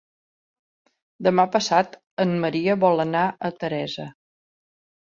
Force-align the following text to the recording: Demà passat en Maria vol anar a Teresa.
Demà 1.27 1.45
passat 1.57 1.95
en 2.27 2.35
Maria 2.47 2.79
vol 2.87 3.07
anar 3.07 3.25
a 3.51 3.57
Teresa. 3.63 4.13